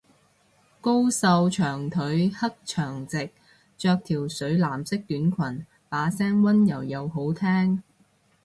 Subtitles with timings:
[0.81, 3.29] 高瘦長腿黑長直，
[3.77, 7.83] 着條水藍色短裙，把聲溫柔又好聽